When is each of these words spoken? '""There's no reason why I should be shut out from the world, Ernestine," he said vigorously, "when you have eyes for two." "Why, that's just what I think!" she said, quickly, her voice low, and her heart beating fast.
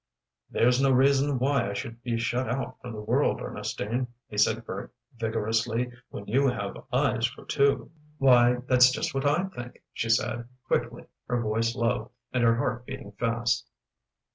'""There's 0.49 0.81
no 0.81 0.89
reason 0.89 1.37
why 1.37 1.69
I 1.69 1.73
should 1.73 2.01
be 2.01 2.17
shut 2.17 2.49
out 2.49 2.77
from 2.81 2.93
the 2.93 3.01
world, 3.03 3.39
Ernestine," 3.39 4.07
he 4.27 4.35
said 4.35 4.63
vigorously, 5.19 5.91
"when 6.09 6.25
you 6.25 6.47
have 6.47 6.75
eyes 6.91 7.27
for 7.27 7.45
two." 7.45 7.91
"Why, 8.17 8.55
that's 8.67 8.89
just 8.91 9.13
what 9.13 9.27
I 9.27 9.43
think!" 9.49 9.83
she 9.93 10.09
said, 10.09 10.47
quickly, 10.65 11.03
her 11.27 11.39
voice 11.39 11.75
low, 11.75 12.09
and 12.33 12.43
her 12.43 12.55
heart 12.55 12.87
beating 12.87 13.11
fast. 13.19 13.67